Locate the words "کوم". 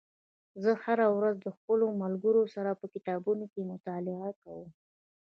4.41-4.69